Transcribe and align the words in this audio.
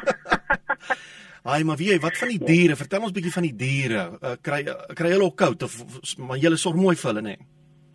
Ai, 1.48 1.64
maar 1.64 1.78
wie, 1.80 2.00
wat 2.04 2.18
van 2.18 2.28
die 2.34 2.42
diere? 2.44 2.76
Vertel 2.76 3.06
ons 3.08 3.14
bietjie 3.16 3.32
van 3.32 3.46
die 3.48 3.56
diere. 3.56 4.02
Uh, 4.20 4.34
kry 4.44 4.66
uh, 4.68 4.74
kry 4.98 5.14
hulle 5.14 5.30
ook 5.30 5.38
koud 5.40 5.64
of 5.64 5.78
maar 6.20 6.42
julle 6.44 6.60
sorg 6.60 6.76
mooi 6.76 6.96
vir 7.00 7.10
hulle, 7.14 7.24
nê? 7.24 7.36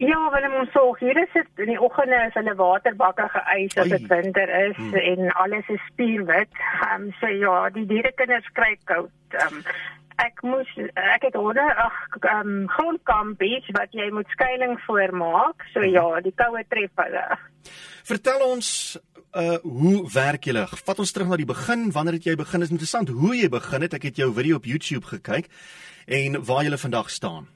Ja, 0.02 0.18
wanneer 0.32 0.54
ons 0.58 0.72
sorg, 0.74 0.98
hier 1.04 1.18
is 1.20 1.34
dit 1.36 1.60
in 1.62 1.74
die 1.74 1.80
oggende 1.80 2.16
is 2.26 2.34
hulle 2.34 2.54
waterbakke 2.58 3.28
geëis 3.34 3.76
as 3.78 3.92
dit 3.92 4.06
winter 4.10 4.50
is 4.62 4.78
hmm. 4.78 4.96
en 4.98 5.34
alles 5.44 5.68
is 5.68 5.84
spierwit. 5.90 6.62
Ehm 6.88 7.04
um, 7.04 7.10
so 7.20 7.30
ja, 7.44 7.58
die 7.76 7.84
dierekinders 7.92 8.48
kry 8.56 8.72
koud. 8.90 9.12
Ehm 9.36 9.60
um, 9.60 9.66
ek 10.16 10.42
moes 10.42 10.68
ek 10.94 11.22
het 11.28 11.34
honde 11.34 11.64
ag 11.86 11.96
ehm 12.20 12.48
um, 12.48 12.68
grondkampies 12.68 13.70
wat 13.76 13.92
jy 13.92 14.10
moet 14.10 14.28
skuilings 14.34 14.82
voormaak. 14.86 15.64
So 15.72 15.80
hmm. 15.80 15.92
ja, 15.92 16.20
die 16.20 16.34
koue 16.36 16.64
tref 16.68 16.90
hulle. 17.04 17.24
Vertel 18.04 18.44
ons 18.48 18.98
uh 19.32 19.56
hoe 19.62 19.96
werk 20.12 20.44
julle? 20.44 20.66
Vat 20.66 20.98
ons 20.98 21.12
terug 21.12 21.28
na 21.28 21.40
die 21.40 21.48
begin. 21.48 21.90
Wanneer 21.92 22.18
het 22.18 22.28
jy 22.28 22.36
begin? 22.36 22.62
Is 22.62 22.74
interessant 22.74 23.08
hoe 23.08 23.34
jy 23.36 23.48
begin 23.48 23.82
het. 23.82 23.94
Ek 23.94 24.10
het 24.10 24.20
jou 24.20 24.32
video 24.34 24.60
op 24.60 24.68
YouTube 24.68 25.06
gekyk 25.06 25.48
en 26.06 26.44
waar 26.44 26.64
jy 26.64 26.76
vandag 26.76 27.10
staan. 27.10 27.48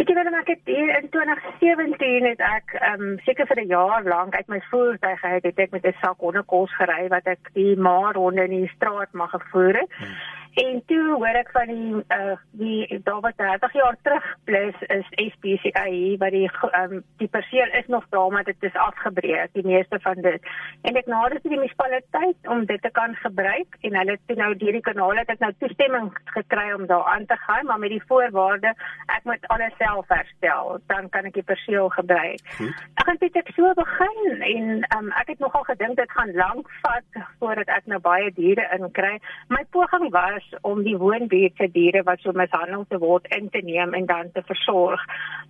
Ek 0.00 0.08
het 0.08 0.16
wel 0.16 0.30
net 0.32 0.48
in 0.64 1.08
2017 1.10 2.24
het 2.24 2.40
ek 2.40 2.72
ehm 2.80 3.02
um, 3.02 3.18
seker 3.24 3.46
vir 3.46 3.60
'n 3.60 3.66
jaar 3.68 4.02
lank 4.04 4.34
uit 4.34 4.48
my 4.48 4.60
voertuig 4.70 5.20
gehad 5.20 5.44
het 5.44 5.58
ek 5.58 5.70
met 5.70 5.84
'n 5.84 5.96
sak 6.00 6.18
hondekos 6.18 6.72
gery 6.76 7.08
wat 7.08 7.26
ek 7.26 7.50
die 7.52 7.76
maar 7.76 8.14
honde 8.14 8.44
in 8.44 8.50
die 8.50 8.72
straat 8.74 9.12
mag 9.12 9.30
gevoer 9.30 9.74
het. 9.74 9.90
Hmm. 9.98 10.16
En 10.54 10.82
toe 10.86 11.14
hoor 11.14 11.36
ek 11.38 11.50
van 11.54 11.68
die 11.70 12.04
uh 12.10 12.36
die 12.50 13.00
daar 13.04 13.20
wat 13.20 13.36
30 13.36 13.72
jaar 13.72 13.96
terug 14.02 14.24
plus 14.44 14.74
is 14.86 15.06
SPCA 15.32 15.86
wat 16.18 16.34
die 16.34 16.50
um, 16.80 17.04
die 17.22 17.28
perseel 17.28 17.70
is 17.78 17.86
nog 17.86 18.06
daar 18.10 18.32
maar 18.32 18.44
dit 18.44 18.56
is 18.66 18.74
afgebreek 18.74 19.52
die 19.52 19.66
meeste 19.66 19.98
van 20.02 20.20
dit. 20.20 20.48
En 20.82 20.96
ek 20.96 21.06
nader 21.06 21.38
die 21.42 21.52
munisipaliteit 21.54 22.50
om 22.54 22.64
dit 22.66 22.82
te 22.82 22.90
kan 22.90 23.14
gebruik 23.14 23.78
en 23.80 23.96
hulle 23.96 24.18
het 24.26 24.36
nou 24.36 24.50
deur 24.56 24.78
die 24.78 24.86
kanaal 24.88 25.22
het 25.22 25.30
ek 25.36 25.44
nou 25.44 25.52
toestemming 25.58 26.10
gekry 26.34 26.66
om 26.72 26.86
daar 26.86 27.06
aan 27.14 27.26
te 27.26 27.38
gaan 27.46 27.66
maar 27.66 27.78
met 27.78 27.94
die 27.94 28.02
voorwaarde 28.08 28.74
ek 29.06 29.24
moet 29.24 29.46
alles 29.54 29.78
self 29.78 30.08
herstel 30.08 30.80
dan 30.86 31.08
kan 31.08 31.30
ek 31.30 31.38
die 31.38 31.46
perseel 31.46 31.88
gebruik. 31.94 32.42
Goed. 32.58 32.84
Ek 32.94 33.14
het 33.14 33.32
dit 33.38 33.54
so 33.54 33.70
begin 33.78 34.42
en 34.50 34.68
um, 34.98 35.14
ek 35.22 35.34
het 35.34 35.38
nogal 35.38 35.62
gedink 35.70 35.96
dit 35.96 36.10
gaan 36.18 36.34
lank 36.34 36.70
vat 36.82 37.22
voordat 37.38 37.70
ek 37.70 37.86
nou 37.86 38.02
baie 38.02 38.34
diere 38.34 38.66
inkry. 38.74 39.16
My 39.48 39.62
poging 39.70 40.10
was 40.10 40.39
was 40.40 40.60
om 40.62 40.82
die 40.82 40.96
woonbuurte 40.96 41.68
diere 41.72 42.02
wat 42.02 42.20
so 42.20 42.32
mishandel 42.32 42.84
te 42.88 42.98
word 42.98 43.26
in 43.36 43.48
te 43.50 43.62
neem 43.64 43.94
en 43.94 44.06
dan 44.06 44.30
te 44.32 44.42
versorg. 44.46 45.00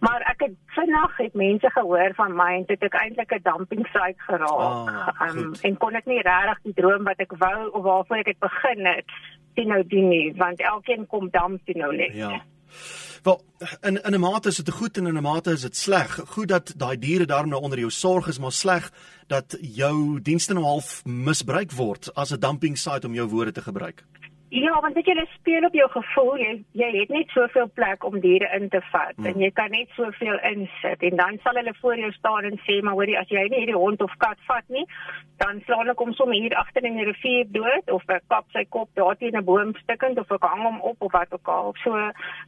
Maar 0.01 0.21
ek 0.33 0.47
het 0.47 0.57
vanaand 0.77 1.17
het 1.17 1.35
mense 1.35 1.71
gehoor 1.71 2.15
van 2.15 2.37
my 2.37 2.51
en 2.59 2.65
dit 2.69 2.81
het 2.81 2.95
eintlik 3.03 3.33
'n 3.35 3.43
dumping 3.43 3.87
site 3.87 4.23
geraak. 4.29 4.51
Oh, 4.51 5.09
um, 5.29 5.53
en 5.63 5.77
kon 5.77 5.95
ek 5.95 6.07
nie 6.07 6.23
regtig 6.23 6.63
die 6.63 6.75
droom 6.83 7.05
wat 7.05 7.19
ek 7.19 7.33
wou 7.39 7.71
of 7.71 7.83
waarvoor 7.83 8.17
ek 8.17 8.33
het 8.35 8.39
begin 8.39 8.87
het 8.87 9.11
sien 9.55 9.69
nou 9.69 9.83
die 9.87 10.03
nie, 10.03 10.35
want 10.37 10.61
elkeen 10.61 11.07
kom 11.07 11.29
damp 11.31 11.61
sien 11.65 11.79
nou 11.79 11.97
net. 11.97 12.15
Ja. 12.15 12.43
Wel 13.23 13.43
in 13.81 14.03
in 14.03 14.15
'n 14.15 14.21
mate 14.21 14.49
is 14.49 14.57
dit 14.57 14.71
goed 14.71 14.97
en 14.97 15.07
in 15.07 15.17
'n 15.17 15.23
mate 15.23 15.51
is 15.51 15.61
dit 15.61 15.77
sleg. 15.77 16.21
Goed 16.27 16.49
dat 16.49 16.75
daai 16.77 16.99
diere 16.99 17.27
daarom 17.27 17.51
nou 17.51 17.63
onder 17.63 17.79
jou 17.79 17.91
sorg 17.91 18.27
is, 18.27 18.39
maar 18.39 18.53
sleg 18.53 18.93
dat 19.27 19.59
jou 19.61 20.21
dienste 20.23 20.53
nou 20.53 20.65
half 20.65 21.05
misbruik 21.05 21.73
word 21.73 22.15
as 22.15 22.31
'n 22.33 22.39
dumping 22.39 22.79
site 22.79 23.07
om 23.07 23.15
jou 23.15 23.29
woorde 23.29 23.53
te 23.53 23.63
gebruik. 23.63 24.05
Ja, 24.51 24.81
want 24.83 24.97
dit 24.99 25.07
jy 25.07 25.23
speel 25.31 25.63
op 25.65 25.75
jou 25.79 25.87
gevoel. 25.91 26.41
Jy 26.43 26.53
jy 26.75 26.89
het 26.97 27.11
net 27.15 27.31
soveel 27.31 27.69
plek 27.75 28.03
om 28.05 28.17
diere 28.21 28.49
in 28.57 28.67
te 28.69 28.81
vat 28.91 29.15
hmm. 29.15 29.29
en 29.31 29.45
jy 29.45 29.51
kan 29.55 29.71
net 29.71 29.93
soveel 29.95 30.41
insit 30.49 31.05
en 31.07 31.21
dan 31.21 31.39
sal 31.45 31.59
hulle 31.61 31.75
voor 31.79 32.01
jou 32.01 32.11
staan 32.17 32.49
en 32.49 32.59
sê 32.67 32.81
maar 32.83 32.99
hoorie 32.99 33.19
as 33.21 33.31
jy 33.31 33.45
nie 33.47 33.61
hierdie 33.63 33.79
hond 33.79 34.03
of 34.03 34.17
kat 34.19 34.43
vat 34.49 34.67
nie, 34.75 34.83
dan 35.39 35.63
slaan 35.67 35.85
hulle 35.85 35.95
kom 35.95 36.11
sommer 36.19 36.35
hier 36.35 36.57
agter 36.59 36.89
in 36.89 36.99
die 36.99 37.07
rivier 37.07 37.47
dood 37.55 37.95
of 37.95 38.11
ek 38.11 38.27
kap 38.35 38.51
sy 38.57 38.65
kop 38.75 38.91
daar 38.99 39.15
teen 39.23 39.39
'n 39.39 39.47
boom 39.47 39.71
stikkend 39.85 40.19
of 40.19 40.35
ek 40.35 40.51
hang 40.51 40.67
hom 40.67 40.81
op 40.83 40.99
of 40.99 41.13
wat 41.13 41.31
ook 41.31 41.49
al. 41.49 41.75
So 41.85 41.95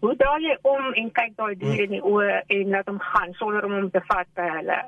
hoe 0.03 0.17
daai 0.17 0.43
jy 0.43 0.57
om 0.62 0.93
en 0.93 1.11
kyk 1.12 1.37
daai 1.39 1.55
diere 1.55 1.87
in 1.87 1.95
die 1.99 2.03
oë 2.03 2.43
en 2.49 2.69
laat 2.75 2.91
hom 2.91 2.99
gaan 2.99 3.35
sonder 3.39 3.65
om 3.65 3.79
hom 3.79 3.91
te 3.91 4.03
vat 4.11 4.27
by 4.35 4.49
hulle. 4.59 4.81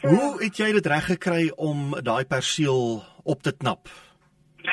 So, 0.00 0.08
hoe 0.08 0.42
het 0.44 0.58
jy 0.60 0.72
dit 0.76 0.86
reg 0.86 1.06
gekry 1.08 1.44
om 1.56 1.96
daai 2.04 2.24
perseel 2.28 3.00
op 3.24 3.40
te 3.42 3.56
knap? 3.56 3.88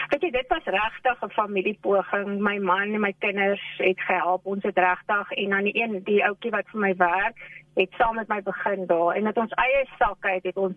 Weet 0.10 0.22
jy, 0.22 0.32
dit 0.32 0.48
was 0.48 0.66
regtig 0.66 1.24
'n 1.24 1.30
familiepoging. 1.30 2.40
My 2.42 2.58
man 2.58 2.94
en 2.94 3.02
my 3.02 3.14
kinders 3.20 3.64
het 3.78 4.00
gehelp. 4.00 4.46
Ons 4.46 4.64
het 4.64 4.78
regtig 4.78 5.32
en 5.32 5.50
dan 5.50 5.64
die 5.64 5.78
een, 5.82 6.04
die 6.04 6.24
ouetjie 6.26 6.52
wat 6.52 6.70
vir 6.72 6.80
my 6.80 6.96
werk, 6.96 7.38
het 7.74 7.92
saam 7.98 8.16
met 8.16 8.28
my 8.28 8.42
begin 8.42 8.86
daar 8.86 9.16
en 9.16 9.24
met 9.24 9.38
ons 9.38 9.52
eie 9.52 9.86
sakke 9.98 10.30
het, 10.30 10.44
het 10.44 10.58
ons 10.58 10.76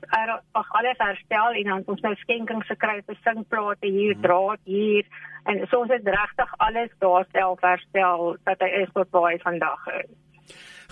ag 0.53 0.69
alles 0.79 0.99
herstel 0.99 1.59
en 1.61 1.65
dan 1.65 1.83
ons 1.87 2.01
nou 2.01 2.15
skenkings 2.15 2.67
gekry 2.67 3.03
vir 3.07 3.19
singplate 3.25 3.87
hier, 3.87 4.15
hmm. 4.15 4.23
draad 4.23 4.63
hier 4.65 5.05
en 5.45 5.67
so 5.67 5.83
ons 5.85 5.93
het 5.93 6.09
regtig 6.09 6.55
alles 6.69 6.95
daar 6.99 7.27
self 7.33 7.61
herstel 7.61 8.37
dat 8.49 8.65
hy 8.65 8.71
is 8.83 8.95
tot 8.95 9.11
waar 9.11 9.31
hy 9.33 9.39
vandag 9.45 9.87
is. 10.01 10.11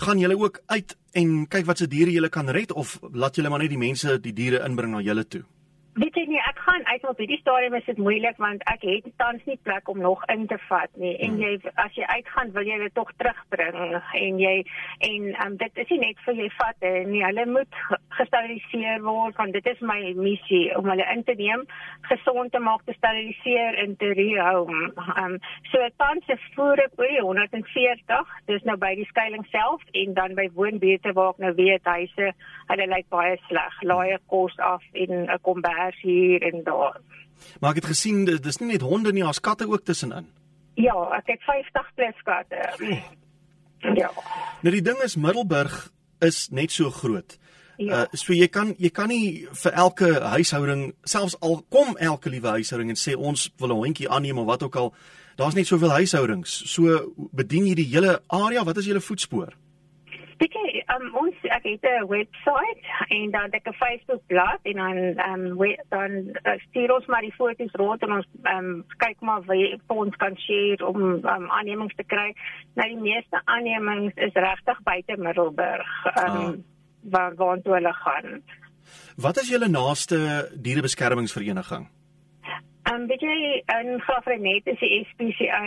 Gaan 0.05 0.19
julle 0.19 0.37
ook 0.37 0.61
uit 0.65 0.97
en 1.11 1.47
kyk 1.47 1.65
wat 1.65 1.81
se 1.81 1.87
diere 1.87 2.11
julle 2.11 2.29
kan 2.29 2.49
red 2.49 2.71
of 2.71 2.99
laat 3.11 3.35
julle 3.35 3.49
maar 3.49 3.63
net 3.63 3.73
die 3.73 3.81
mense 3.81 4.19
die 4.21 4.33
diere 4.35 4.61
inbring 4.67 4.93
na 4.93 5.01
julle 5.01 5.25
toe? 5.27 5.43
Weet 5.95 6.17
jy 6.19 6.25
nie, 6.27 6.39
ek 6.43 6.57
gaan 6.59 6.83
uit 6.89 7.05
op 7.07 7.19
hierdie 7.23 7.37
stadium 7.39 7.75
is 7.77 7.85
dit 7.87 7.99
moeilik 8.03 8.35
want 8.43 8.63
ek 8.67 8.81
het 8.83 9.05
tans 9.15 9.43
nie 9.47 9.55
plek 9.63 9.87
om 9.87 10.01
nog 10.03 10.23
in 10.33 10.41
te 10.51 10.57
vat 10.67 10.91
nie. 10.99 11.13
En 11.23 11.37
hmm. 11.37 11.43
jy 11.45 11.71
as 11.79 11.93
jy 11.95 12.03
uitgaan, 12.09 12.51
wil 12.57 12.67
jy 12.67 12.79
dit 12.81 12.93
tog 12.97 13.13
terugbring 13.15 13.77
en 14.19 14.41
jy 14.41 14.55
en 15.07 15.29
um, 15.45 15.55
dit 15.61 15.79
is 15.79 15.93
nie 15.93 15.99
net 16.01 16.19
vir 16.25 16.35
jy 16.41 16.49
vat 16.57 16.83
nie. 17.07 17.21
Hulle 17.23 17.45
moet 17.47 17.79
gesteriliseer 18.17 19.05
word 19.05 19.39
want 19.39 19.55
dit 19.55 19.69
is 19.71 19.85
my 19.87 20.01
missie 20.19 20.65
om 20.75 20.91
hulle 20.91 21.05
in 21.13 21.23
te 21.23 21.37
neem, 21.39 21.63
gesond 22.09 22.51
te 22.51 22.59
maak, 22.59 22.83
te 22.83 22.97
steriliseer 22.97 23.79
en 23.85 23.95
te 24.03 24.11
rehome. 24.19 24.91
Um, 25.15 25.39
so 25.71 25.79
tans 26.03 26.27
is 26.35 26.43
voer 26.57 26.83
ek 26.89 26.99
oor 26.99 27.15
140. 27.29 28.35
Dis 28.51 28.67
nou 28.67 28.75
by 28.83 28.91
die 28.99 29.07
skuilings 29.13 29.47
self 29.55 29.87
en 29.95 30.19
dan 30.19 30.35
by 30.35 30.49
woonbuurte 30.59 31.15
waar 31.15 31.37
ek 31.37 31.41
nou 31.47 31.55
weet 31.55 31.87
huise, 31.95 32.35
hulle 32.67 32.91
lyk 32.97 33.07
baie 33.15 33.39
sleg. 33.47 33.81
Laai 33.87 34.19
kos 34.27 34.59
af 34.59 34.83
en 34.91 35.23
'n 35.23 35.41
kombers 35.47 35.84
pers 35.85 36.01
hier 36.01 36.41
en 36.41 36.63
daar. 36.63 36.99
Maar 37.59 37.75
ek 37.75 37.83
het 37.83 37.91
gesien 37.93 38.25
dis 38.25 38.59
nie 38.61 38.71
net 38.73 38.85
honde 38.85 39.13
nie, 39.13 39.23
daar's 39.23 39.41
katte 39.43 39.67
ook 39.69 39.85
tussenin. 39.85 40.27
Ja, 40.75 40.95
ek 41.15 41.27
het 41.35 41.43
50 41.47 41.91
plus 41.95 42.21
katte. 42.23 42.61
Ja. 43.95 44.11
Nou 44.61 44.71
die 44.73 44.81
ding 44.81 45.01
is 45.05 45.15
Middelburg 45.15 45.91
is 46.25 46.47
net 46.49 46.71
so 46.71 46.89
groot. 46.89 47.37
Ja. 47.77 48.05
Uh, 48.05 48.17
so 48.17 48.33
jy 48.33 48.47
kan 48.47 48.71
jy 48.79 48.89
kan 48.89 49.11
nie 49.11 49.47
vir 49.51 49.75
elke 49.75 50.09
huishouding 50.23 50.93
selfs 51.03 51.35
al 51.43 51.59
kom 51.69 51.97
elke 51.99 52.31
liewe 52.31 52.55
huishouding 52.55 52.93
en 52.93 52.99
sê 52.99 53.15
ons 53.15 53.49
wil 53.59 53.73
'n 53.75 53.83
hondjie 53.83 54.09
aanneem 54.09 54.39
of 54.39 54.47
wat 54.47 54.63
ook 54.63 54.75
al 54.75 54.93
daar's 55.35 55.55
net 55.55 55.67
soveel 55.67 55.91
huishoudings 55.91 56.71
so 56.71 57.11
bedien 57.35 57.67
jy 57.67 57.75
die 57.75 57.91
hele 57.91 58.21
area 58.27 58.63
wat 58.63 58.77
is 58.77 58.85
julle 58.85 59.01
voetspoor 59.01 59.53
Jy, 60.37 60.83
um, 60.91 61.05
ons 61.15 61.35
ek 61.43 61.63
het 61.63 61.83
'n 61.83 62.07
webwerf 62.07 62.81
en 63.07 63.31
dan 63.31 63.51
ek 63.51 63.67
'n 63.67 63.73
Facebook 63.73 64.21
bladsy 64.27 64.73
en 64.73 64.75
dan 64.75 64.97
ehm 64.97 65.61
um, 65.61 65.75
dan 65.89 66.11
uh, 66.43 66.59
stuur 66.67 66.93
ons 66.93 67.05
maar 67.05 67.21
die 67.21 67.33
foto's 67.33 67.71
rond 67.71 68.01
en 68.01 68.11
ons 68.11 68.27
ehm 68.43 68.57
um, 68.57 68.85
kyk 68.97 69.19
maar 69.19 69.41
wie 69.47 69.79
ons 69.87 70.15
kan 70.15 70.37
share 70.37 70.87
om 70.87 71.01
um, 71.01 71.49
aannemings 71.51 71.95
te 71.95 72.03
kry. 72.03 72.35
Nou 72.73 72.87
die 72.87 73.01
meeste 73.01 73.41
aannemings 73.45 74.15
is 74.15 74.33
regtig 74.33 74.83
buite 74.83 75.17
Middelburg. 75.17 76.05
Ehm 76.05 76.35
um, 76.35 76.45
ah. 76.45 76.53
waar 77.11 77.35
waar 77.35 77.59
hulle 77.63 77.93
gaan. 77.93 78.43
Wat 79.15 79.37
is 79.37 79.49
julle 79.49 79.67
naaste 79.67 80.49
dierebeskermingsvereniging? 80.53 81.87
Ehm 82.95 83.01
um, 83.03 83.07
weet 83.11 83.23
jy 83.25 83.63
in 83.75 83.97
Graafrenet 83.99 84.67
is 84.71 84.79
die 84.79 85.01
SPCA 85.03 85.63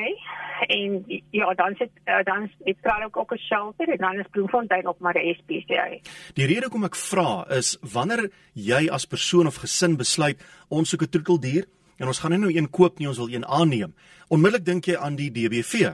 en 0.73 0.95
ja 1.37 1.51
dan 1.59 1.75
sit 1.77 1.91
uh, 2.07 2.23
dan 2.25 2.47
het 2.65 2.79
daar 2.83 3.05
ook 3.05 3.17
ook 3.17 3.33
'n 3.35 3.39
shelter 3.39 3.89
en 3.89 3.97
dan 3.97 4.19
is 4.19 4.31
Bloemfontein 4.31 4.87
ook 4.87 4.99
maar 4.99 5.13
die 5.13 5.35
SPCA. 5.35 5.87
Die 6.35 6.47
rede 6.47 6.63
hoekom 6.63 6.85
ek 6.85 6.97
vra 6.97 7.45
is 7.51 7.77
wanneer 7.93 8.31
jy 8.53 8.89
as 8.89 9.05
persoon 9.05 9.47
of 9.47 9.57
gesin 9.57 9.97
besluit 9.97 10.41
ons 10.69 10.89
soek 10.89 11.03
'n 11.03 11.09
troeteldier 11.09 11.65
en 11.99 12.07
ons 12.07 12.19
gaan 12.19 12.31
nie 12.31 12.39
nou 12.39 12.55
een 12.57 12.71
koop 12.71 12.99
nie 12.99 13.09
ons 13.09 13.19
wil 13.19 13.29
een 13.29 13.47
aanneem. 13.47 13.95
Onmiddellik 14.29 14.65
dink 14.65 14.85
jy 14.85 14.97
aan 14.97 15.17
die 15.17 15.31
DBV. 15.31 15.93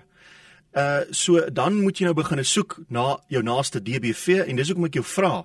Uh 0.75 1.01
so 1.11 1.51
dan 1.51 1.83
moet 1.83 1.99
jy 1.99 2.05
nou 2.05 2.15
begin 2.15 2.45
soek 2.45 2.81
na 2.89 3.19
jou 3.29 3.43
naaste 3.43 3.83
DBV 3.83 4.49
en 4.49 4.57
dis 4.57 4.69
hoekom 4.69 4.87
ek 4.87 4.95
jou 4.95 5.05
vra 5.05 5.45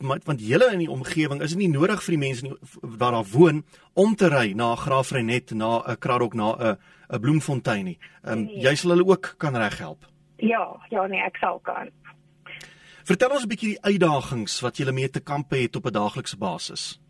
want 0.00 0.40
julle 0.40 0.70
in 0.72 0.78
die 0.78 0.90
omgewing 0.90 1.42
is 1.42 1.52
dit 1.52 1.60
nie 1.60 1.68
nodig 1.68 2.02
vir 2.02 2.16
die 2.16 2.22
mense 2.22 2.48
wat 2.80 3.12
daar 3.12 3.26
woon 3.32 3.62
om 3.92 4.14
te 4.16 4.30
ry 4.32 4.52
na 4.56 4.74
Graafrenet, 4.76 5.52
na 5.52 5.82
'n 5.86 5.98
Kraddock, 5.98 6.34
na 6.34 6.54
'n 6.56 6.76
'n 7.12 7.20
Bloemfontein 7.20 7.84
nie. 7.84 7.98
Ehm 8.24 8.32
um, 8.32 8.44
nee. 8.44 8.60
jy 8.60 8.74
sal 8.74 8.90
hulle 8.90 9.06
ook 9.06 9.34
kan 9.38 9.56
reghelp. 9.56 10.06
Ja, 10.36 10.80
ja 10.90 11.06
nee, 11.06 11.20
ek 11.20 11.36
sal 11.36 11.58
kan. 11.58 11.90
Vertel 13.04 13.30
ons 13.30 13.44
'n 13.44 13.48
bietjie 13.48 13.68
die 13.68 13.82
uitdagings 13.82 14.60
wat 14.60 14.76
jy 14.78 14.90
mee 14.90 15.10
te 15.10 15.20
kampe 15.20 15.56
het 15.56 15.76
op 15.76 15.86
'n 15.86 15.92
daaglikse 15.92 16.36
basis. 16.36 17.00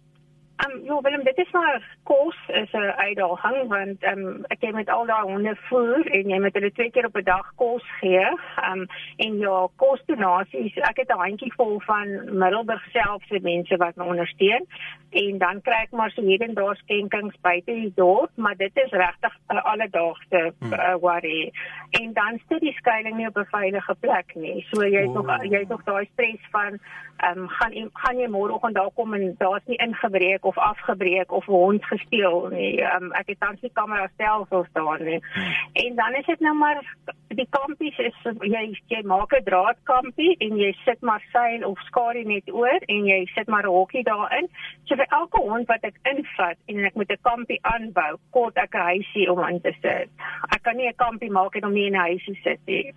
Um, 0.64 0.84
ja, 0.84 1.00
Willem, 1.00 1.24
dit 1.24 1.38
is 1.38 1.50
maar 1.50 1.96
kos 2.02 2.36
is 2.46 2.72
'n 2.72 2.92
uitdaging 2.96 3.68
want 3.68 4.04
um, 4.04 4.44
ek 4.44 4.60
het 4.60 4.74
met 4.74 4.88
al 4.88 5.06
daai 5.06 5.22
honde 5.22 5.56
voer 5.56 6.06
en 6.06 6.28
jy 6.28 6.38
moet 6.40 6.54
hulle 6.54 6.72
twee 6.72 6.90
keer 6.90 7.06
op 7.06 7.16
'n 7.16 7.22
dag 7.22 7.52
kos 7.54 7.84
gee. 8.00 8.26
Um, 8.70 8.86
en 9.16 9.38
ja, 9.38 9.68
kosdonasies, 9.76 10.76
ek 10.76 10.96
het 10.96 11.08
'n 11.08 11.18
handjie 11.18 11.52
vol 11.56 11.80
van 11.80 12.38
Middelburg 12.38 12.84
self 12.92 13.22
se 13.28 13.38
mense 13.42 13.76
wat 13.76 13.96
my 13.96 14.04
ondersteun 14.04 14.66
en 15.14 15.38
dan 15.38 15.60
kry 15.62 15.80
ek 15.86 15.90
maar 15.90 16.10
so 16.10 16.22
hier 16.22 16.42
en 16.42 16.54
daar 16.54 16.76
skenkings 16.76 17.36
buite 17.40 17.72
die 17.72 17.92
dorp, 17.94 18.30
maar 18.34 18.56
dit 18.56 18.70
is 18.84 18.90
regtig 18.90 19.36
'n 19.48 19.62
alledaagse 19.72 20.52
hmm. 20.58 20.72
uh, 20.72 20.94
worry. 21.00 21.52
En 21.90 22.12
dan 22.12 22.40
sit 22.48 22.60
die 22.60 22.72
skuilings 22.72 23.16
nie 23.16 23.26
op 23.26 23.36
'n 23.36 23.46
veilige 23.50 23.94
plek 24.00 24.34
nie. 24.34 24.66
So 24.70 24.82
jy 24.82 25.00
het 25.00 25.08
oh. 25.08 25.14
nog 25.14 25.42
jy 25.42 25.58
het 25.58 25.68
nog 25.68 25.84
daai 25.84 26.08
stres 26.12 26.42
van 26.50 26.78
ehm 27.16 27.38
um, 27.38 27.48
gaan 27.48 27.90
gaan 27.92 28.18
jy 28.18 28.28
môreoggend 28.28 28.74
daar 28.74 28.90
kom 28.94 29.14
en 29.14 29.34
daar's 29.38 29.64
nie 29.64 29.76
ingebreek 29.76 30.44
of 30.44 30.53
afgebreek 30.56 31.32
of 31.32 31.46
'n 31.48 31.52
hond 31.52 31.84
gesteel 31.84 32.48
nie. 32.50 32.82
Um, 32.82 33.12
ek 33.12 33.26
het 33.26 33.40
tans 33.40 33.60
nie 33.60 33.70
kamera 33.72 34.08
stelsels 34.14 34.66
daar 34.72 35.00
nie. 35.02 35.20
Hmm. 35.34 35.52
En 35.72 35.94
dan 35.94 36.14
is 36.14 36.26
dit 36.26 36.40
nou 36.40 36.54
maar 36.54 36.96
die 37.28 37.48
kampies 37.50 37.98
is 37.98 38.14
jy 38.40 38.80
jy 38.86 39.02
maak 39.02 39.32
'n 39.32 39.44
draadkampie 39.44 40.36
en 40.38 40.56
jy 40.56 40.72
sit 40.84 41.00
maar 41.00 41.22
seil 41.32 41.64
of 41.64 41.78
skadu 41.78 42.24
net 42.24 42.52
oor 42.52 42.80
en 42.86 43.04
jy 43.04 43.26
sit 43.34 43.46
maar 43.48 43.64
'n 43.64 43.76
hokkie 43.78 44.02
daarin. 44.02 44.48
So 44.84 44.96
vir 44.96 45.06
elke 45.08 45.40
hond 45.40 45.66
wat 45.66 45.82
ek 45.82 45.98
invat 46.02 46.56
en 46.66 46.84
ek 46.84 46.94
moet 46.94 47.10
'n 47.10 47.22
kampie 47.22 47.58
aanbou, 47.62 48.18
kort 48.30 48.56
ek 48.56 48.74
'n 48.74 48.78
huisie 48.78 49.32
om 49.32 49.48
in 49.48 49.60
te 49.60 49.72
sit. 49.82 50.08
Ek 50.50 50.62
kan 50.62 50.76
nie 50.76 50.88
'n 50.88 50.96
kampie 50.96 51.30
maak 51.30 51.54
en 51.56 51.64
om 51.64 51.72
nie 51.72 51.86
in 51.86 51.94
'n 51.94 52.08
huisie 52.10 52.38
sit 52.42 52.60
nie. 52.66 52.92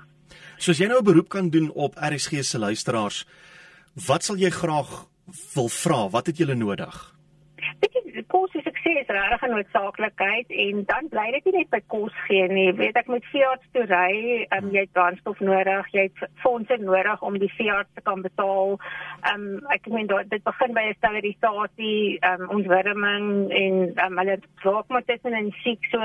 So 0.57 0.71
as 0.71 0.79
jy 0.79 0.87
nou 0.87 0.99
'n 0.99 1.03
beroep 1.03 1.29
kan 1.29 1.49
doen 1.49 1.71
op 1.73 1.95
RSG 1.95 2.43
se 2.43 2.59
luisteraars 2.59 3.25
Wat 4.05 4.21
sal 4.23 4.37
jy 4.37 4.51
graag 4.53 4.89
wil 5.55 5.69
vra? 5.73 6.03
Wat 6.13 6.27
het 6.29 6.37
jy 6.37 6.53
nodig? 6.53 7.16
Sê 8.87 8.93
is 9.01 9.07
regtig 9.07 9.41
'n 9.43 9.51
noodsaaklikheid 9.51 10.47
en 10.65 10.83
dan 10.91 11.07
bly 11.13 11.31
dit 11.31 11.45
nie 11.45 11.57
net 11.57 11.69
by 11.69 11.81
kos 11.93 12.15
gee 12.27 12.47
nie. 12.47 12.71
Weet 12.73 12.95
ek 12.95 13.07
met 13.07 13.25
veearts 13.33 13.67
toe 13.73 13.83
ry, 13.83 14.47
um, 14.55 14.69
jy 14.71 14.83
het 14.85 14.93
brandstof 14.97 15.39
nodig, 15.39 15.89
jy 15.91 16.03
het 16.07 16.29
fondse 16.43 16.77
nodig 16.79 17.21
om 17.21 17.37
die 17.37 17.51
veearts 17.57 17.93
te 17.95 18.01
kan 18.01 18.21
betaal. 18.21 18.79
Um, 19.33 19.45
ek 19.75 19.89
meen 19.91 20.07
dit 20.07 20.43
begin 20.43 20.73
by 20.73 20.85
'n 20.87 20.95
sterilisasie, 20.99 22.19
um, 22.29 22.49
ontwurming 22.49 23.51
en 23.51 23.75
um, 24.05 24.17
hulle 24.17 24.39
raak 24.63 24.87
maar 24.87 25.05
tussen 25.05 25.33
en 25.33 25.51
siek. 25.63 25.83
So 25.91 25.99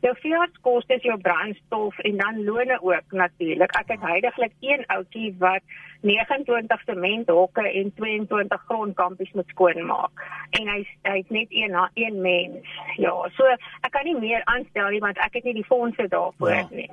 jou 0.00 0.14
veearts 0.22 0.58
kos 0.60 0.84
is 0.86 1.02
jou 1.02 1.18
brandstof 1.18 1.98
en 1.98 2.16
dan 2.16 2.44
loone 2.44 2.78
ook 2.82 3.12
natuurlik. 3.12 3.76
Ek 3.76 3.88
het 3.88 4.00
heidaglik 4.00 4.52
een 4.60 4.84
ouetjie 4.86 5.34
wat 5.38 5.62
29 6.00 6.82
sementhokke 6.86 7.72
en 7.72 7.92
22 7.94 8.62
grondkampies 8.68 9.32
moet 9.32 9.48
skoonmaak. 9.48 10.22
En 10.50 10.68
hy 10.68 10.78
hy 11.02 11.16
het 11.16 11.30
net 11.30 11.50
een 11.50 11.70
na 11.70 11.90
een 11.94 12.20
mens. 12.28 12.72
Ja, 12.98 13.12
so 13.36 13.46
ek 13.86 13.92
kan 13.94 14.06
nie 14.08 14.16
meer 14.18 14.44
aanstel 14.50 14.90
nie 14.94 15.02
want 15.04 15.20
ek 15.24 15.38
het 15.38 15.48
nie 15.48 15.56
die 15.60 15.66
fondse 15.66 16.08
daarvoor 16.10 16.54
ja. 16.54 16.66
nie. 16.70 16.88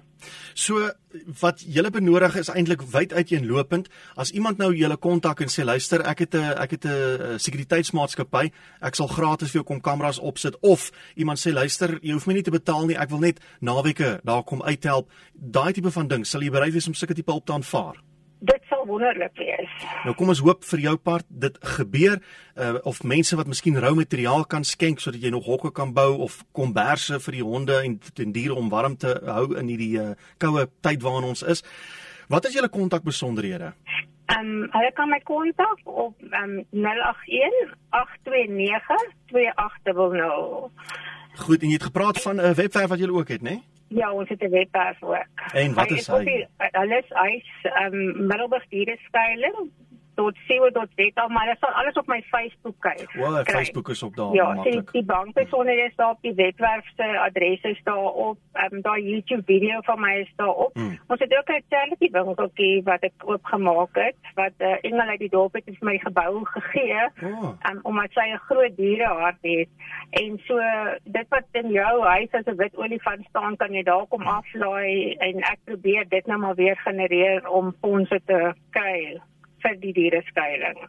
So 0.53 0.89
wat 1.41 1.63
julle 1.75 1.91
benodig 1.93 2.37
is 2.41 2.51
eintlik 2.53 2.83
wyd 2.93 3.13
uiteenlopend. 3.13 3.89
As 4.15 4.31
iemand 4.31 4.61
nou 4.61 4.71
julle 4.75 4.97
kontak 5.01 5.43
en 5.45 5.51
sê 5.51 5.65
luister, 5.67 6.03
ek 6.05 6.25
het 6.25 6.35
'n 6.35 6.55
ek 6.63 6.71
het 6.77 6.85
'n 6.85 7.39
sekuriteitsmaatskappy, 7.39 8.51
ek 8.81 8.95
sal 8.95 9.07
gratis 9.07 9.51
vir 9.51 9.61
jou 9.61 9.67
kom 9.67 9.81
kameras 9.81 10.19
opsit 10.19 10.55
of 10.61 10.91
iemand 11.15 11.39
sê 11.39 11.53
luister, 11.53 11.99
jy 12.01 12.13
hoef 12.13 12.27
my 12.27 12.33
nie 12.33 12.43
te 12.43 12.51
betaal 12.51 12.85
nie, 12.85 12.97
ek 12.97 13.09
wil 13.09 13.19
net 13.19 13.39
naweke 13.61 14.19
daar 14.23 14.43
kom 14.43 14.61
uithelp. 14.61 15.09
Daai 15.33 15.73
tipe 15.73 15.91
van 15.91 16.07
ding, 16.07 16.25
sal 16.25 16.41
jy 16.41 16.49
bereid 16.49 16.73
wees 16.73 16.87
om 16.87 16.93
sulke 16.93 17.13
tipe 17.13 17.31
op 17.31 17.45
te 17.45 17.53
aanvaar? 17.53 18.14
Dit 18.45 18.69
sal 18.69 18.85
wonderlik 18.87 19.35
wees. 19.39 19.73
Nou 20.05 20.15
kom 20.17 20.31
ons 20.33 20.41
hoop 20.45 20.63
vir 20.69 20.83
jou 20.85 20.95
part 20.97 21.25
dit 21.29 21.59
gebeur 21.77 22.17
uh, 22.19 22.75
of 22.83 23.03
mense 23.03 23.37
wat 23.39 23.49
miskien 23.49 23.79
rou 23.81 23.93
materiaal 23.97 24.45
kan 24.49 24.65
skenk 24.67 25.03
sodat 25.03 25.23
jy 25.23 25.31
nog 25.33 25.47
hokke 25.49 25.71
kan 25.75 25.93
bou 25.95 26.11
of 26.25 26.41
komberse 26.55 27.19
vir 27.27 27.39
die 27.39 27.45
honde 27.45 27.79
en 27.83 27.99
en 28.25 28.35
diere 28.35 28.57
om 28.57 28.69
warm 28.69 28.97
te 28.97 29.13
hou 29.25 29.47
in 29.59 29.71
hierdie 29.71 29.95
uh, 30.01 30.11
koue 30.41 30.67
tyd 30.85 31.05
waarin 31.05 31.31
ons 31.33 31.45
is. 31.55 31.63
Wat 32.29 32.45
is 32.45 32.57
julle 32.57 32.69
kontakbesonderhede? 32.73 33.73
Ehm 34.25 34.39
um, 34.39 34.69
hulle 34.73 34.91
kan 34.97 35.09
my 35.09 35.19
kontak 35.23 35.81
op 35.83 36.15
um, 36.41 36.55
081 36.73 37.75
829 37.89 39.13
2800. 39.29 40.71
Goed, 41.35 41.61
en 41.61 41.67
jy 41.67 41.77
het 41.77 41.89
gepraat 41.91 42.21
van 42.21 42.41
'n 42.41 42.53
webwerf 42.55 42.89
wat 42.89 42.99
jy 42.99 43.09
ook 43.09 43.27
het, 43.27 43.41
né? 43.41 43.49
Nee? 43.49 43.74
Ja, 43.87 44.11
ons 44.11 44.29
het 44.29 44.41
'n 44.41 44.49
webwerf 44.49 45.03
ook. 45.03 45.25
En 45.53 45.73
wat 45.73 45.89
is 45.91 46.07
hy? 46.07 46.47
Alles 46.71 47.05
is 47.09 47.49
ehm 47.61 47.93
um, 47.93 48.27
Middelburg 48.27 48.67
Diereskuiling 48.67 49.71
.co.za 50.15 51.27
maar 51.27 51.45
dit 51.45 51.57
sal 51.59 51.69
alles 51.69 51.93
op 51.93 52.07
my 52.07 52.21
Facebook 52.21 52.75
kyk. 52.79 53.11
Wel, 53.13 53.43
Facebook 53.43 53.89
is 53.89 54.03
op 54.03 54.15
daar 54.15 54.33
ja. 54.33 54.53
Ja, 54.63 54.81
die 54.91 55.03
bankbesonderhede 55.03 55.87
is 55.87 55.95
daar 55.95 56.09
op 56.09 56.21
die 56.21 56.33
webwerf 56.33 56.85
se 56.95 57.19
adres 57.19 57.61
is 57.61 57.81
daar 57.83 58.11
op. 58.27 58.37
Ehm 58.53 58.73
um, 58.73 58.81
daai 58.81 59.03
YouTube 59.09 59.43
video 59.45 59.79
van 59.81 59.99
my 59.99 60.13
is 60.19 60.33
daar 60.35 60.53
op. 60.53 60.73
Hmm. 60.73 60.99
Ons 61.07 61.19
het 61.19 61.37
ook 61.37 61.49
'n 61.49 61.63
charity 61.69 62.09
winkeltjie 62.11 62.83
wat 62.83 63.01
ek 63.01 63.13
oopgemaak 63.25 63.95
het 63.95 64.15
wat 64.35 64.51
'n 64.57 64.63
uh, 64.63 64.71
eh, 64.71 64.77
engel 64.81 65.07
uit 65.07 65.19
die 65.19 65.29
dorp 65.29 65.53
het 65.53 65.63
vir 65.65 65.77
my 65.89 65.97
gebou 65.97 66.45
gegee. 66.45 67.09
Oh. 67.23 67.43
Um, 67.69 67.79
omdat 67.81 68.11
sy 68.11 68.27
'n 68.31 68.37
groot 68.37 68.75
dierehart 68.75 69.37
het 69.41 69.69
en 70.09 70.39
so 70.47 70.59
dit 71.03 71.27
wat 71.29 71.43
in 71.51 71.69
jou 71.71 72.03
huis 72.03 72.31
as 72.31 72.45
'n 72.45 72.55
wit 72.55 72.77
olifant 72.77 73.25
staan 73.29 73.55
kan 73.55 73.73
jy 73.73 73.83
daar 73.83 74.05
kom 74.07 74.21
aflaai 74.21 75.15
en 75.27 75.35
ek 75.37 75.59
probeer 75.63 76.07
dit 76.09 76.25
nou 76.25 76.39
maar 76.39 76.55
weer 76.55 76.77
genereer 76.77 77.49
om 77.49 77.75
fondse 77.81 78.21
te 78.25 78.53
kry 78.69 79.21
vir 79.65 79.79
die 79.81 79.93
diereskuiling. 79.95 80.83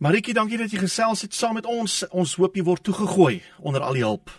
Maritjie, 0.00 0.34
dankie 0.36 0.58
dat 0.60 0.72
jy 0.72 0.80
gesels 0.80 1.26
het 1.26 1.34
saam 1.36 1.58
met 1.58 1.66
ons. 1.68 2.00
Ons 2.16 2.36
hoop 2.40 2.54
jy 2.56 2.64
word 2.64 2.84
toegegooi 2.86 3.42
onder 3.58 3.84
al 3.84 3.98
die 3.98 4.06
hulp. 4.06 4.32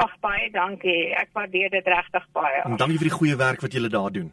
Ag 0.00 0.14
baie 0.24 0.48
dankie. 0.54 1.10
Ek 1.18 1.34
waardeer 1.36 1.68
dit 1.74 1.90
regtig 1.92 2.24
baie. 2.32 2.62
En 2.64 2.78
dankie 2.80 2.96
vir 3.02 3.10
die 3.10 3.18
goeie 3.18 3.36
werk 3.36 3.60
wat 3.64 3.76
jy 3.76 3.90
daar 3.92 4.14
doen. 4.14 4.32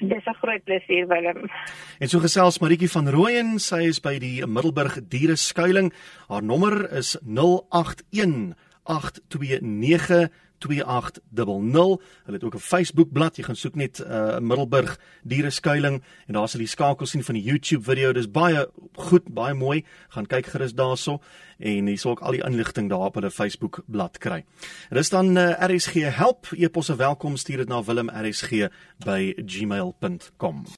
Dis 0.00 0.24
'n 0.24 0.38
groot 0.40 0.64
plesier 0.64 1.06
Willem. 1.08 1.50
En 1.98 2.08
so 2.08 2.20
gesels 2.20 2.58
Maritjie 2.58 2.88
van 2.88 3.08
Rooyen, 3.08 3.58
sy 3.58 3.82
is 3.88 4.00
by 4.00 4.18
die 4.18 4.46
Middelburg 4.46 5.00
Diereskuiling. 5.08 5.92
Haar 6.28 6.42
nommer 6.42 6.92
is 6.92 7.18
081 7.26 8.54
829 8.82 10.30
2800. 10.60 12.02
Hulle 12.24 12.36
het 12.36 12.44
ook 12.44 12.54
'n 12.54 12.58
Facebook 12.58 13.12
bladsy. 13.12 13.40
Jy 13.40 13.46
gaan 13.46 13.56
soek 13.56 13.74
net 13.74 13.98
uh, 13.98 14.38
Middelburg 14.38 14.98
diereskuiling 15.22 16.02
en 16.26 16.32
daar 16.32 16.48
sal 16.48 16.60
jy 16.60 16.66
skakels 16.66 17.10
sien 17.10 17.24
van 17.24 17.34
die 17.34 17.42
YouTube 17.44 17.84
video. 17.84 18.12
Dis 18.12 18.30
baie 18.30 18.68
goed, 18.92 19.28
baie 19.28 19.54
mooi. 19.54 19.84
Gaan 20.08 20.26
kyk 20.26 20.46
gerus 20.46 20.72
daarso 20.74 21.20
en 21.58 21.86
jy 21.86 21.96
sal 21.96 22.10
ook 22.10 22.20
al 22.20 22.32
die 22.32 22.44
inligting 22.44 22.88
daar 22.88 22.98
op 22.98 23.14
hulle 23.14 23.30
Facebook 23.30 23.82
bladsy 23.86 24.18
kry. 24.18 24.44
Dis 24.90 25.08
dan 25.08 25.36
uh, 25.36 25.50
RSG 25.68 25.92
help. 25.92 26.46
Eposse 26.52 26.96
welkom 26.96 27.36
stuur 27.36 27.56
dit 27.56 27.68
na 27.68 27.82
wilmrsg 27.82 28.68
by 29.04 29.34
gmail.com. 29.46 30.64